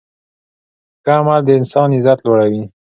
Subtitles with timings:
[1.03, 2.63] ښه عمل د انسان عزت لوړوي.